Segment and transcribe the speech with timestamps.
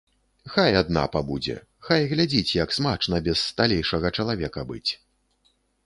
[0.53, 1.57] Хай адна пабудзе,
[1.91, 4.87] хай глядзіць, як смачна без сталейшага чалавека быць.